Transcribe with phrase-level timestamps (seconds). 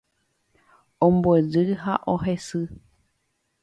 [1.07, 2.63] Ombojy ha ohesy.